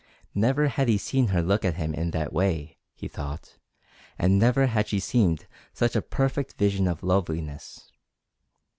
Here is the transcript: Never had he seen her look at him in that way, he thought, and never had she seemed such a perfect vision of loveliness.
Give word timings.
Never 0.33 0.67
had 0.67 0.87
he 0.89 0.97
seen 0.97 1.27
her 1.27 1.43
look 1.43 1.63
at 1.63 1.75
him 1.75 1.93
in 1.93 2.09
that 2.09 2.33
way, 2.33 2.79
he 2.95 3.07
thought, 3.07 3.59
and 4.17 4.39
never 4.39 4.65
had 4.65 4.87
she 4.87 4.99
seemed 4.99 5.45
such 5.73 5.95
a 5.95 6.01
perfect 6.01 6.53
vision 6.57 6.87
of 6.87 7.03
loveliness. 7.03 7.91